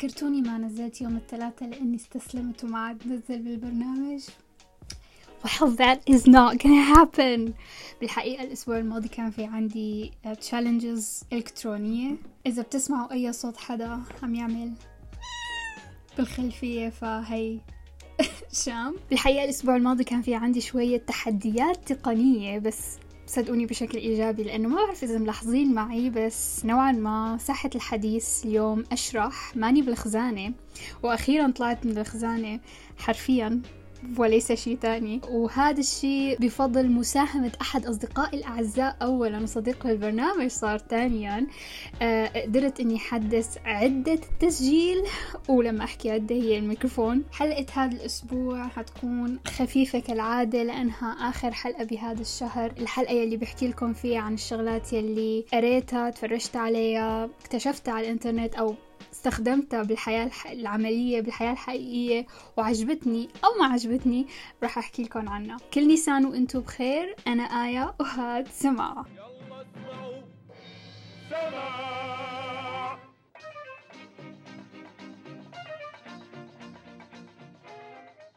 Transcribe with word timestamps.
ذكرتوني 0.00 0.40
ما 0.40 0.58
نزلت 0.58 1.00
يوم 1.00 1.16
الثلاثاء 1.16 1.68
لأني 1.68 1.96
استسلمت 1.96 2.64
وما 2.64 2.78
عاد 2.78 3.06
نزل 3.06 3.42
بالبرنامج. 3.42 4.20
Well 5.44 5.70
that 5.70 5.98
is 6.14 6.22
not 6.26 6.58
gonna 6.58 6.96
happen. 6.96 7.52
بالحقيقة 8.00 8.44
الأسبوع 8.44 8.78
الماضي 8.78 9.08
كان 9.08 9.30
في 9.30 9.44
عندي 9.44 10.12
challenges 10.24 11.24
إلكترونية. 11.32 12.16
إذا 12.46 12.62
بتسمعوا 12.62 13.12
أي 13.12 13.32
صوت 13.32 13.56
حدا 13.56 14.02
عم 14.22 14.34
يعمل 14.34 14.72
بالخلفية 16.18 16.88
فهي 16.88 17.58
شام. 18.64 18.96
بالحقيقة 19.10 19.44
الأسبوع 19.44 19.76
الماضي 19.76 20.04
كان 20.04 20.22
في 20.22 20.34
عندي 20.34 20.60
شوية 20.60 20.98
تحديات 20.98 21.92
تقنية 21.92 22.58
بس 22.58 22.98
صدقوني 23.30 23.66
بشكل 23.66 23.98
إيجابي 23.98 24.42
لأنه 24.42 24.68
ما 24.68 24.76
بعرف 24.76 25.04
إذا 25.04 25.18
ملاحظين 25.18 25.74
معي 25.74 26.10
بس 26.10 26.64
نوعا 26.64 26.92
ما 26.92 27.38
ساحة 27.40 27.70
الحديث 27.74 28.44
اليوم 28.44 28.84
أشرح. 28.92 29.56
ماني 29.56 29.82
بالخزانة 29.82 30.52
وأخيرا 31.02 31.50
طلعت 31.50 31.86
من 31.86 31.98
الخزانة 31.98 32.60
حرفيا. 32.98 33.60
وليس 34.18 34.52
شيء 34.52 34.76
تاني. 34.76 35.20
وهذا 35.30 35.80
الشيء 35.80 36.38
بفضل 36.38 36.90
مساهمة 36.90 37.52
أحد 37.60 37.86
أصدقائي 37.86 38.38
الأعزاء. 38.38 38.96
أولا 39.02 39.42
وصديق 39.42 39.86
البرنامج 39.86 40.50
صار 40.50 40.78
ثانيا 40.78 41.46
آه 42.02 42.42
قدرت 42.42 42.80
إني 42.80 42.96
أحدث 42.96 43.58
عدة 43.64 44.18
تسجيل. 44.40 45.02
ولما 45.48 45.84
أحكي 45.84 46.10
عدة 46.10 46.34
هي 46.34 46.58
الميكروفون. 46.58 47.24
حلقة 47.32 47.66
هذا 47.74 47.96
الأسبوع 47.96 48.68
حتكون 48.68 49.38
خفيفة 49.46 49.98
كالعادة 49.98 50.62
لأنها 50.62 51.08
آخر 51.28 51.52
حلقة 51.52 51.84
بهذا 51.84 52.20
الشهر. 52.20 52.72
الحلقة 52.78 53.12
يلي 53.12 53.36
بحكي 53.36 53.68
لكم 53.68 53.92
فيها 53.92 54.20
عن 54.20 54.34
الشغلات 54.34 54.92
يلي 54.92 55.44
قريتها 55.52 56.10
تفرجت 56.10 56.56
عليها 56.56 57.28
اكتشفتها 57.40 57.94
على 57.94 58.06
الإنترنت 58.06 58.54
أو 58.54 58.74
استخدمتها 59.12 59.82
بالحياة 59.82 60.30
العملية 60.52 61.20
بالحياة 61.20 61.52
الحقيقية 61.52 62.26
وعجبتني 62.56 63.28
أو 63.44 63.48
ما 63.60 63.66
عجبتني 63.66 64.26
راح 64.62 64.78
أحكي 64.78 65.02
لكم 65.02 65.28
عنها. 65.28 65.56
كل 65.74 65.88
نيسان 65.88 66.24
وإنتو 66.24 66.60
بخير 66.60 67.16
أنا 67.26 67.42
آية 67.42 67.94
وهاد 68.00 68.48
سماعة 68.48 69.06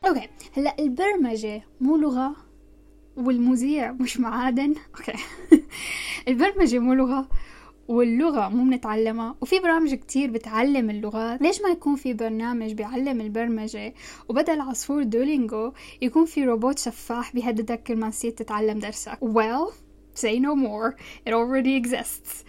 أوكي 0.08 0.30
هلا 0.58 0.76
البرمجة 0.80 1.62
مو 1.82 1.98
لغة 1.98 2.36
والمذيع 3.16 3.92
مش 3.92 4.20
معادن. 4.20 4.76
أوكي. 4.96 5.14
البرمجة 6.28 6.80
مو 6.80 6.94
لغة 6.94 7.28
واللغة 7.88 8.50
مو 8.50 8.64
بنتعلمها 8.64 9.36
وفي 9.42 9.60
برامج 9.60 9.94
كتير 9.94 10.32
بتعلم 10.32 10.90
اللغات. 10.90 11.42
ليش 11.42 11.62
ما 11.62 11.70
يكون 11.70 11.96
في 11.96 12.14
برنامج 12.14 12.74
بيعلم 12.74 13.22
البرمجة؟ 13.22 13.94
وبدل 14.30 14.62
عصفور 14.62 15.04
Duolingo 15.04 15.72
يكون 16.02 16.26
في 16.26 16.46
روبوت 16.46 16.80
سفاح 16.80 17.34
بيهددك 17.34 17.84
كل 17.84 17.96
ما 17.96 18.08
نسيت 18.08 18.40
تتعلم 18.40 18.80
درسك. 18.80 19.18
Well 19.22 19.74
say 20.16 20.40
no 20.40 20.56
more. 20.56 20.96
It 21.26 21.34
already 21.34 21.76
exists. 21.76 22.44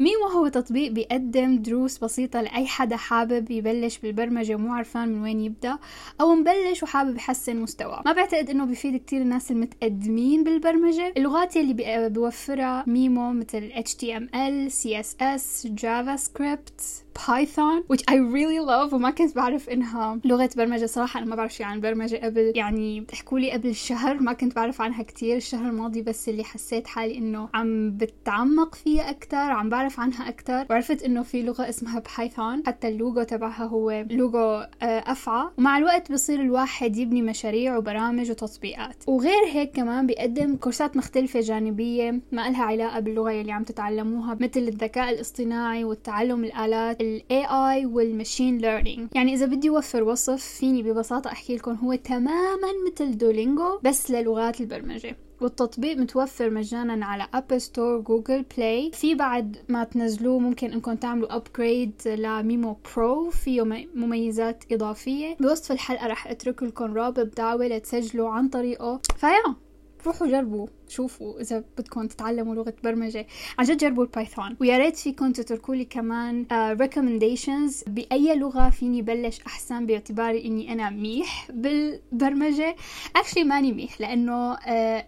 Mimo 0.00 0.26
هو 0.26 0.48
تطبيق 0.48 0.92
بيقدم 0.92 1.62
دروس 1.62 1.98
بسيطة 1.98 2.40
لأي 2.40 2.66
حدا 2.66 2.96
حابب 2.96 3.50
يبلش 3.50 3.98
بالبرمجة 3.98 4.54
ومو 4.54 4.74
عرفان 4.74 5.08
من 5.08 5.22
وين 5.22 5.40
يبدأ 5.40 5.78
أو 6.20 6.34
مبلش 6.34 6.82
وحابب 6.82 7.16
يحسن 7.16 7.56
مستواه. 7.56 8.02
ما 8.06 8.12
بعتقد 8.12 8.50
إنه 8.50 8.64
بيفيد 8.64 8.96
كتير 8.96 9.22
الناس 9.22 9.50
المتقدمين 9.50 10.44
بالبرمجة. 10.44 11.12
اللغات 11.16 11.56
يلي 11.56 12.08
بيوفرها 12.08 12.84
Mimo 12.86 13.32
مثل 13.32 13.72
HTML 13.72 14.72
CSS 14.72 15.68
JavaScript 15.82 17.09
Python 17.28 17.84
which 17.92 18.00
I 18.10 18.14
really 18.14 18.66
love 18.68 18.92
وما 18.92 19.10
كنت 19.10 19.36
بعرف 19.36 19.68
إنها 19.68 20.20
لغة 20.24 20.50
برمجة. 20.56 20.86
صراحة 20.86 21.18
أنا 21.18 21.26
ما 21.26 21.36
بعرف 21.36 21.54
شيء 21.54 21.66
عن 21.66 21.80
برمجة 21.80 22.16
قبل. 22.16 22.52
يعني 22.54 23.00
بتحكوا 23.00 23.38
لي 23.38 23.52
قبل 23.52 23.74
شهر 23.74 24.20
ما 24.20 24.32
كنت 24.32 24.56
بعرف 24.56 24.80
عنها 24.80 25.02
كتير. 25.02 25.36
الشهر 25.36 25.68
الماضي 25.68 26.02
بس 26.02 26.28
اللي 26.28 26.44
حسيت 26.44 26.86
حالي 26.86 27.18
إنه 27.18 27.48
عم 27.54 27.90
بتعمق 27.90 28.74
فيها 28.74 29.10
أكتر 29.10 29.36
عم 29.36 29.68
بعرف 29.68 30.00
عنها 30.00 30.28
أكتر. 30.28 30.66
وعرفت 30.70 31.02
إنه 31.02 31.22
في 31.22 31.42
لغة 31.42 31.68
اسمها 31.68 32.02
Python 32.16 32.62
حتى 32.66 32.88
اللوجو 32.88 33.22
تبعها 33.22 33.64
هو 33.64 34.04
لوجو 34.10 34.62
أفعى. 34.82 35.50
ومع 35.58 35.78
الوقت 35.78 36.12
بصير 36.12 36.40
الواحد 36.40 36.96
يبني 36.96 37.22
مشاريع 37.22 37.76
وبرامج 37.76 38.30
وتطبيقات. 38.30 39.04
وغير 39.06 39.44
هيك 39.52 39.72
كمان 39.76 40.06
بيقدم 40.06 40.56
كورسات 40.56 40.96
مختلفة 40.96 41.40
جانبية 41.40 42.20
ما 42.32 42.50
لها 42.50 42.64
علاقة 42.64 43.00
باللغة 43.00 43.40
اللي 43.40 43.52
عم 43.52 43.64
تتعلموها 43.64 44.34
مثل 44.40 44.60
الذكاء 44.60 45.10
الاصطناعي 45.10 45.84
والتعلم 45.84 46.44
الآلات. 46.44 47.00
ال 47.10 47.22
AI 47.30 47.86
وال 47.86 48.02
machine 48.02 48.60
learning. 48.60 49.00
يعني 49.14 49.34
إذا 49.34 49.46
بدي 49.46 49.68
أوفر 49.68 50.02
وصف 50.02 50.44
فيني 50.44 50.82
ببساطة 50.82 51.28
أحكي 51.32 51.56
لكم 51.56 51.74
هو 51.74 51.94
تماما 51.94 52.68
مثل 52.86 53.18
Duolingo 53.18 53.78
بس 53.84 54.10
للغات 54.10 54.60
البرمجة. 54.60 55.16
والتطبيق 55.40 55.96
متوفر 55.96 56.50
مجانا 56.50 57.06
على 57.06 57.26
App 57.34 57.58
Store 57.58 58.00
Google 58.00 58.44
Play 58.56 58.90
في 58.94 59.14
بعد 59.14 59.56
ما 59.68 59.84
تنزلوه 59.84 60.38
ممكن 60.38 60.72
إنكم 60.72 60.94
تعملوا 60.94 61.36
upgrade 61.36 61.92
ل 62.06 62.20
Mimo 62.20 62.76
Pro 62.96 63.30
فيه 63.30 63.86
مميزات 63.94 64.64
إضافية. 64.72 65.36
بوصف 65.40 65.72
الحلقة 65.72 66.06
رح 66.06 66.26
أترك 66.26 66.62
لكم 66.62 66.94
رابط 66.94 67.36
دعوة 67.36 67.66
لتسجلوا 67.66 68.28
عن 68.28 68.48
طريقه. 68.48 69.00
ف 69.16 69.25
yeah. 69.25 69.69
روحوا 70.06 70.26
جربوا 70.26 70.66
شوفوا 70.88 71.40
إذا 71.40 71.64
بدكم 71.78 72.06
تتعلموا 72.06 72.54
لغة 72.54 72.74
برمجة. 72.84 73.26
عن 73.58 73.64
جد 73.64 73.76
جربوا 73.76 74.04
ال 74.04 74.11
Python. 74.11 74.56
ويا 74.60 74.78
ريت 74.78 74.96
فيكم 74.96 75.32
تتركوا 75.32 75.74
لي 75.74 75.84
كمان 75.84 76.44
uh, 76.44 76.80
recommendations 76.82 77.88
بأي 77.88 78.36
لغة 78.36 78.70
فيني 78.70 79.02
بلش 79.02 79.40
أحسن 79.46 79.86
باعتباري 79.86 80.44
إني 80.44 80.72
أنا 80.72 80.90
منيحة 80.90 81.50
بالبرمجة. 81.50 82.76
actually 83.16 83.44
ماني 83.44 83.72
منيحة 83.72 84.00
لأنه 84.00 84.54
uh, 84.56 84.60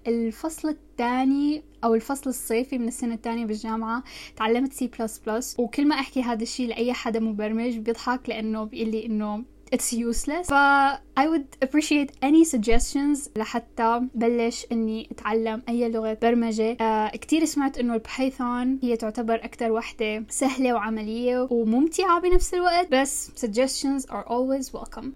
الفصل 0.06 0.68
الثاني 0.68 1.62
أو 1.84 1.94
الفصل 1.94 2.30
الصيفي 2.30 2.78
من 2.78 2.88
السنة 2.88 3.14
الثانية 3.14 3.46
بالجامعة 3.46 4.02
تعلمت 4.36 4.72
سي 4.72 4.90
بلس 4.98 5.18
بلس 5.26 5.56
وكل 5.58 5.88
ما 5.88 5.94
أحكي 5.94 6.22
هذا 6.22 6.42
الشيء 6.42 6.68
لأي 6.68 6.92
حدا 6.92 7.20
مبرمج 7.20 7.78
بيضحك 7.78 8.28
لأنه 8.28 8.64
بيقول 8.64 8.90
لي 8.90 9.06
إنه 9.06 9.44
it's 9.74 9.92
useless. 9.92 10.48
ف 10.48 10.54
I 11.20 11.24
would 11.24 11.66
appreciate 11.66 12.10
any 12.24 12.44
suggestions 12.54 13.28
لحتى 13.36 14.00
بلش 14.14 14.66
إني 14.72 15.08
أتعلم 15.10 15.62
أي 15.68 15.88
لغة 15.88 16.18
برمجة. 16.22 16.76
uh, 16.76 17.16
كتير 17.16 17.44
سمعت 17.44 17.78
إنه 17.78 17.94
البايثون 17.94 18.78
هي 18.82 18.96
تعتبر 18.96 19.44
أكتر 19.44 19.72
وحدة 19.72 20.24
سهلة 20.28 20.72
وعملية 20.74 21.48
وممتعة 21.50 22.20
بنفس 22.20 22.54
الوقت. 22.54 22.88
بس 22.92 23.30
suggestions 23.46 24.02
are 24.06 24.24
always 24.28 24.72
welcome. 24.72 25.06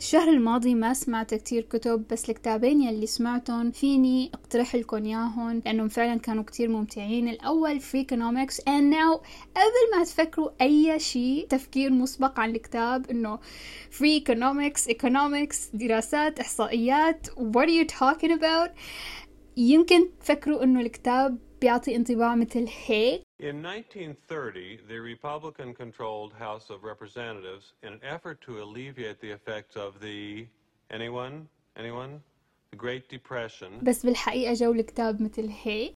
الشهر 0.00 0.28
الماضي 0.28 0.74
ما 0.74 0.94
سمعت 0.94 1.34
كتير 1.34 1.62
كتب 1.62 2.04
بس 2.10 2.30
الكتابين 2.30 2.82
يلي 2.82 3.06
سمعتهم 3.06 3.70
فيني 3.70 4.30
اقترح 4.34 4.74
لكم 4.76 5.04
إياهم 5.04 5.62
لأنهم 5.64 5.88
فعلا 5.88 6.20
كانوا 6.20 6.44
كتير 6.44 6.68
ممتعين. 6.68 7.28
الأول 7.28 7.80
Freakonomics 7.80 8.56
and 8.56 8.92
now 8.92 9.20
قبل 9.56 9.96
ما 9.96 10.04
تفكروا 10.04 10.50
أي 10.60 10.98
شيء 10.98 11.46
تفكير 11.46 11.92
مسبق 11.92 12.40
عن 12.40 12.50
الكتاب 12.50 13.10
إنه 13.10 13.38
Freakonomics 13.90 14.90
economics 14.90 15.56
دراسات 15.74 16.40
إحصائيات 16.40 17.26
what 17.26 17.66
are 17.66 17.84
you 17.84 17.86
talking 17.98 18.32
about 18.38 18.70
يمكن 19.56 20.08
تفكروا 20.20 20.64
إنه 20.64 20.80
الكتاب 20.80 21.38
بيعطي 21.60 21.96
انطباع 21.96 22.34
مثل 22.34 22.68
هيك 22.86 23.22
In 23.42 23.64
1930, 23.64 24.80
the 24.88 25.00
Republican 25.00 25.74
controlled 25.74 26.32
House 26.38 26.68
of 26.70 26.84
Representatives, 26.84 27.72
in 27.82 27.92
an 27.92 28.00
effort 28.02 28.40
to 28.46 28.62
alleviate 28.62 29.18
the 29.20 29.30
effects 29.30 29.76
of 29.76 30.00
the. 30.00 30.46
Anyone? 30.90 31.48
Anyone? 31.76 32.20
The 32.72 32.76
Great 32.76 33.08
Depression. 33.08 33.70
بس 33.82 34.06
بالحقيقة 34.06 34.54
جو 34.54 34.72
الكتاب 34.72 35.22
مثل 35.22 35.48
هيك 35.62 35.94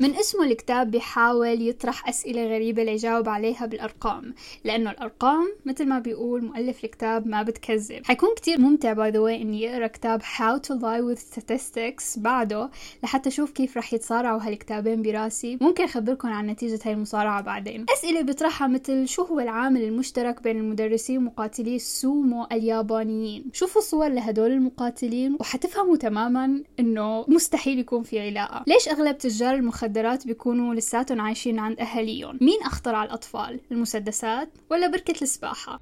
من 0.00 0.14
اسمه 0.14 0.44
الكتاب 0.44 0.90
بيحاول 0.90 1.68
يطرح 1.68 2.08
أسئلة 2.08 2.46
غريبة 2.54 2.82
ليجاوب 2.82 3.28
عليها 3.28 3.66
بالأرقام 3.66 4.34
لأنه 4.64 4.90
الأرقام 4.90 5.52
مثل 5.66 5.88
ما 5.88 5.98
بيقول 5.98 6.44
مؤلف 6.44 6.84
الكتاب 6.84 7.26
ما 7.26 7.42
بتكذب. 7.42 8.06
حيكون 8.06 8.28
كتير 8.36 8.60
ممتع 8.60 8.92
by 8.92 9.10
the 9.10 9.22
way 9.22 9.34
إني 9.34 9.74
أقرأ 9.74 9.86
كتاب 9.86 10.22
How 10.22 10.58
to 10.66 10.70
Lie 10.70 11.02
with 11.14 11.20
Statistics 11.20 12.18
بعده 12.18 12.70
لحتى 13.02 13.28
أشوف 13.28 13.50
كيف 13.50 13.76
رح 13.76 13.94
يتصارعوا 13.94 14.40
هالكتابين 14.42 15.02
براسي. 15.02 15.58
ممكن 15.60 15.84
أخبركم 15.84 16.28
عن 16.28 16.46
نتيجة 16.46 16.80
هاي 16.84 16.92
المصارعة 16.92 17.42
بعدين. 17.42 17.86
أسئلة 17.92 18.20
بيطرحها 18.20 18.66
مثل 18.68 19.08
شو 19.08 19.22
هو 19.22 19.40
العامل 19.40 19.82
المشترك 19.82 20.42
بين 20.42 20.56
المدرسين 20.56 21.18
ومقاتلي 21.18 21.76
السومو 21.76 22.46
اليابانيين؟ 22.52 23.44
شوفوا 23.52 23.82
صور 23.82 24.08
لهدول 24.08 24.50
المقاتلين 24.50 25.36
وحتفهموا 25.40 25.96
تماما 25.96 26.62
إنه 26.80 27.24
مستحيل 27.28 27.78
يكون 27.78 28.02
في 28.02 28.20
علاقة. 28.20 28.64
ليش 28.66 28.88
أغلب 28.88 29.18
تجار 29.18 29.54
المخدرات 29.54 29.89
المخدرات 29.90 30.26
بيكونوا 30.26 30.74
لساتهم 30.74 31.20
عايشين 31.20 31.58
عند 31.58 31.80
أهاليهم. 31.80 32.38
مين 32.40 32.62
أخطر 32.62 32.94
على 32.94 33.06
الأطفال؟ 33.08 33.60
المسدسات 33.72 34.48
ولا 34.70 34.86
بركة 34.86 35.22
السباحة؟ 35.22 35.80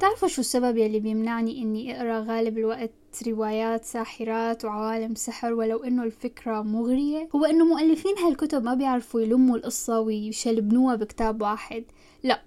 تعرفوا 0.00 0.28
شو 0.28 0.40
السبب 0.40 0.76
يلي 0.76 1.00
بيمنعني 1.00 1.62
إني 1.62 1.96
أقرأ 1.96 2.20
غالب 2.20 2.58
الوقت 2.58 2.90
روايات 3.26 3.84
ساحرات 3.84 4.64
وعوالم 4.64 5.14
سحر 5.14 5.52
ولو 5.52 5.84
إنه 5.84 6.04
الفكرة 6.04 6.62
مغرية؟ 6.62 7.28
هو 7.34 7.44
إنه 7.44 7.64
مؤلفين 7.64 8.18
هالكتب 8.18 8.64
ما 8.64 8.74
بيعرفوا 8.74 9.20
يلموا 9.20 9.56
القصة 9.56 10.00
ويشلبنوها 10.00 10.94
بكتاب 10.94 11.42
واحد. 11.42 11.84
لا 12.22 12.42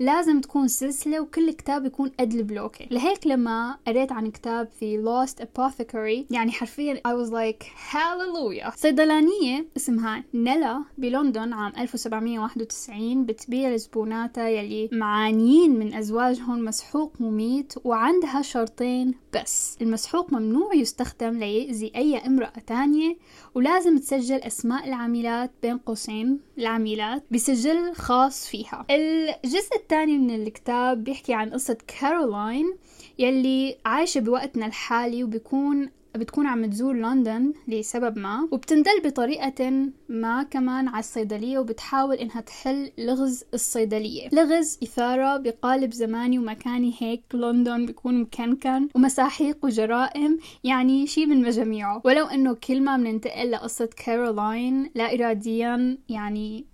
لازم 0.00 0.40
تكون 0.40 0.68
سلسلة 0.68 1.20
وكل 1.20 1.50
كتاب 1.52 1.86
يكون 1.86 2.10
قد 2.20 2.32
البلوكة 2.34 2.86
لهيك 2.90 3.26
لما 3.26 3.78
قريت 3.86 4.12
عن 4.12 4.30
كتاب 4.30 4.68
في 4.80 5.04
Lost 5.04 5.42
Apothecary 5.44 6.32
يعني 6.34 6.52
حرفيا 6.52 6.94
I 6.94 7.10
was 7.10 7.30
like 7.30 7.64
hallelujah. 7.92 8.76
صيدلانية 8.76 9.66
اسمها 9.76 10.24
نيلا 10.34 10.84
بلندن 10.98 11.52
عام 11.52 11.72
1791 11.78 13.24
بتبيع 13.26 13.70
لزبوناتها 13.70 14.48
يلي 14.48 14.88
معانيين 14.92 15.78
من 15.78 15.94
أزواجهم 15.94 16.64
مسحوق 16.64 17.12
مميت 17.20 17.72
وعندها 17.84 18.42
شرطين 18.42 19.14
بس. 19.34 19.78
المسحوق 19.82 20.32
ممنوع 20.32 20.74
يستخدم 20.74 21.38
ليأذي 21.38 21.92
أي 21.96 22.16
امرأة 22.18 22.52
تانية 22.66 23.16
ولازم 23.54 23.98
تسجل 23.98 24.36
أسماء 24.36 24.88
العاملات 24.88 25.50
بين 25.62 25.78
قوسين 25.78 26.40
العاملات 26.58 27.24
بسجل 27.30 27.94
خاص 27.94 28.48
فيها. 28.48 28.86
الجزء 28.90 29.73
الثاني 29.76 30.18
من 30.18 30.30
الكتاب 30.34 31.04
بيحكي 31.04 31.34
عن 31.34 31.50
قصة 31.50 31.78
كارولاين 31.86 32.76
يلي 33.18 33.76
عايشة 33.84 34.20
بوقتنا 34.20 34.66
الحالي 34.66 35.24
وبيكون 35.24 35.90
بتكون 36.16 36.46
عم 36.46 36.66
تزور 36.66 36.94
لندن 36.94 37.52
لسبب 37.68 38.18
ما 38.18 38.48
وبتندل 38.52 39.00
بطريقة 39.04 39.88
ما 40.08 40.42
كمان 40.42 40.88
على 40.88 40.98
الصيدلية 40.98 41.58
وبتحاول 41.58 42.16
إنها 42.16 42.40
تحل 42.40 42.90
لغز 42.98 43.44
الصيدلية. 43.54 44.28
لغز 44.32 44.78
إثارة 44.82 45.36
بقالب 45.36 45.92
زماني 45.92 46.38
ومكاني 46.38 46.94
هيك 46.98 47.22
لندن 47.34 47.86
بيكون 47.86 48.20
مكنكن 48.20 48.88
ومساحيق 48.94 49.64
وجرائم 49.64 50.38
يعني 50.64 51.06
شي 51.06 51.26
من 51.26 51.42
مجاميعه. 51.42 52.02
ولو 52.04 52.26
إنه 52.26 52.54
كل 52.54 52.80
ما 52.80 52.96
بننتقل 52.96 53.50
لقصة 53.50 53.88
كارولاين 54.04 54.90
لا 54.94 55.14
إراديا 55.14 55.98
يعني 56.08 56.73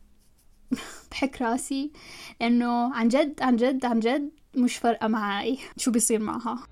بحك 1.11 1.43
راسي 1.43 1.91
لأنه 2.41 2.95
عن 2.95 3.09
جد 3.09 3.43
عن 3.43 3.57
جد 3.57 3.85
عن 3.85 4.01
جد 4.01 4.31
مش 4.57 4.77
فارقة 4.77 5.09
معي 5.09 5.59
شو 5.77 5.91
بيصير 5.91 6.21
معها. 6.21 6.67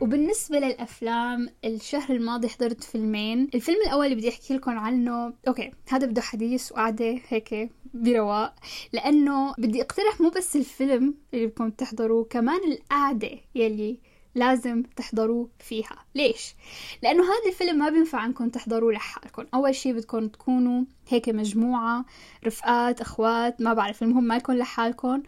وبالنسبة 0.00 0.58
للأفلام 0.58 1.48
الشهر 1.64 2.16
الماضي 2.16 2.48
حضرت 2.48 2.84
فيلمين. 2.84 3.48
الفيلم 3.54 3.78
الأول 3.86 4.04
اللي 4.04 4.16
بدي 4.16 4.28
أحكي 4.28 4.54
لكم 4.54 4.78
عنه 4.78 5.32
okay 5.48 5.70
هذا 5.88 6.06
بده 6.06 6.22
حديث 6.22 6.72
وقعدة 6.72 7.18
هيك 7.28 7.70
برواق 7.94 8.54
لأنه 8.92 9.54
بدي 9.58 9.82
أقترح 9.82 10.20
مو 10.20 10.30
بس 10.30 10.56
الفيلم 10.56 11.14
اللي 11.34 11.46
بدكم 11.46 11.70
تحضروه 11.70 12.24
كمان 12.24 12.60
القعدة 12.72 13.30
يلي 13.54 14.00
لازم 14.38 14.82
تحضروا 14.82 15.46
فيها. 15.58 16.04
ليش؟ 16.14 16.54
لأنه 17.02 17.22
هذا 17.22 17.48
الفيلم 17.48 17.78
ما 17.78 17.90
بينفع 17.90 18.26
أنكم 18.26 18.48
تحضروا 18.48 18.92
لحالكم. 18.92 19.44
أول 19.54 19.74
شي 19.74 19.92
بدكم 19.92 20.28
تكونوا 20.28 20.84
هيك 21.08 21.28
مجموعة 21.28 22.04
رفقات 22.46 23.00
أخوات 23.00 23.60
ما 23.60 23.74
بعرف 23.74 24.02
المهم 24.02 24.24
ما 24.24 24.36
يكون 24.36 24.56
لحالكم 24.56 25.22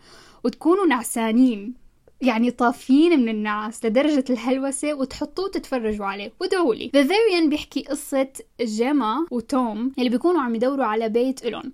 وتكونوا 0.45 0.87
نعسانين. 0.87 1.75
يعني 2.23 2.51
طافيين 2.51 3.21
من 3.21 3.29
الناس 3.29 3.85
لدرجة 3.85 4.25
الهلوسة 4.31 4.95
وتحطوه 4.95 5.49
تتفرجوا 5.49 6.07
عليه. 6.07 6.33
وادعوا 6.41 6.75
لي 6.75 6.91
The 6.97 7.09
Varian 7.09 7.49
بيحكي 7.49 7.83
قصة 7.83 8.29
جيما 8.61 9.27
وتوم 9.31 9.93
اللي 9.99 10.11
بيكونوا 10.11 10.41
عم 10.41 10.55
يدوروا 10.55 10.85
على 10.85 11.09
بيت 11.09 11.45
إلون 11.45 11.73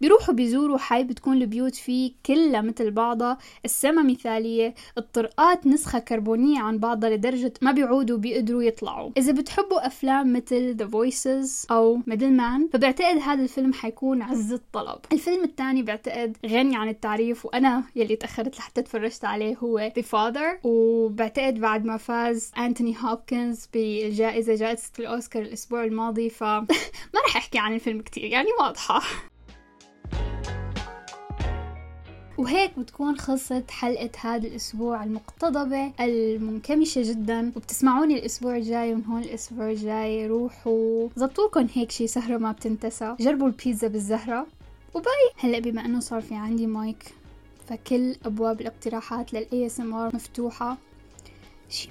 بيروحوا 0.00 0.34
بيزوروا 0.34 0.78
حي 0.78 1.04
بتكون 1.04 1.36
البيوت 1.36 1.74
فيه 1.74 2.12
كلها 2.26 2.60
مثل 2.60 2.90
بعضها. 2.90 3.38
السما 3.64 4.02
مثالية 4.02 4.74
الطرقات 4.98 5.66
نسخة 5.66 5.98
كربونية 5.98 6.60
عن 6.60 6.78
بعضها 6.78 7.10
لدرجة 7.10 7.52
ما 7.62 7.72
بيعودوا 7.72 8.18
بيقدروا 8.18 8.62
يطلعوا. 8.62 9.10
إذا 9.16 9.32
بتحبوا 9.32 9.86
أفلام 9.86 10.32
مثل 10.32 10.76
The 10.78 10.90
Voices 10.90 11.66
أو 11.70 12.00
Middle 12.10 12.38
Man 12.40 12.72
فبعتقد 12.72 13.18
هذا 13.18 13.42
الفيلم 13.42 13.72
حيكون 13.72 14.22
عز 14.22 14.52
الطلب. 14.52 14.98
الفيلم 15.12 15.44
الثاني 15.44 15.82
بعتقد 15.82 16.36
غني 16.46 16.76
عن 16.76 16.88
التعريف 16.88 17.46
وأنا 17.46 17.82
يلي 17.96 18.16
تأخرت 18.16 18.58
لحتى 18.58 18.82
تفرجت 18.82 19.24
عليه 19.24 19.56
هو 19.56 19.87
The 19.98 20.02
Father 20.02 20.66
وبعتقد 20.66 21.54
بعد 21.60 21.84
ما 21.84 21.96
فاز 21.96 22.52
أنتوني 22.58 22.96
هوبكنز 23.00 23.68
بالجائزة 23.74 24.54
جائزة 24.54 24.90
الأوسكار 24.98 25.42
الأسبوع 25.42 25.84
الماضي 25.84 26.30
فما 26.30 26.66
رح 27.26 27.36
أحكي 27.36 27.58
عن 27.58 27.74
الفيلم 27.74 28.00
كتير 28.00 28.24
يعني 28.24 28.48
واضحة. 28.60 29.02
وهيك 32.38 32.78
بتكون 32.78 33.18
خلصت 33.18 33.70
حلقة 33.70 34.10
هذا 34.20 34.46
الأسبوع 34.46 35.04
المقتضبة 35.04 35.92
المنكمشة 36.00 37.02
جدا 37.04 37.52
وبتسمعوني 37.56 38.18
الأسبوع 38.18 38.56
الجاي 38.56 38.92
ومن 38.92 39.04
هون 39.04 39.22
الأسبوع 39.22 39.70
الجاي 39.70 40.26
روحوا 40.26 41.08
زبطولكم 41.16 41.66
هيك 41.74 41.90
شي 41.90 42.06
سهرة 42.06 42.38
ما 42.38 42.52
بتنتسى. 42.52 43.16
جربوا 43.20 43.46
البيتزا 43.46 43.88
بالزهرة. 43.88 44.46
و 44.94 45.01
bye. 45.01 45.30
هلأ 45.36 45.58
بما 45.58 45.84
إنه 45.84 46.00
صار 46.00 46.20
في 46.20 46.34
عندي 46.34 46.66
مايك. 46.66 47.14
فكل 47.68 48.16
أبواب 48.24 48.60
الاقتراحات 48.60 49.32
ASMR 49.80 50.14
مفتوحة. 50.14 50.76
شي 51.70 51.88